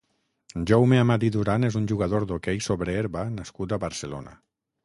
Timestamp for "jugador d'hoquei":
1.93-2.65